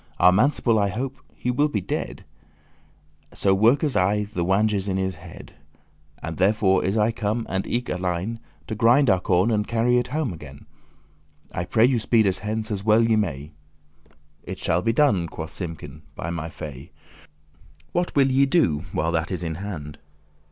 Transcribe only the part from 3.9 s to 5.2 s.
aye the wanges* in his